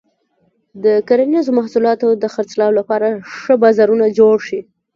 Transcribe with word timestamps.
د 0.83 0.85
کرنیزو 1.07 1.51
محصولاتو 1.59 2.07
د 2.21 2.23
خرڅلاو 2.33 2.77
لپاره 2.79 3.07
ښه 3.37 3.53
بازارونه 3.63 4.05
جوړ 4.19 4.35
شي. 4.47 4.59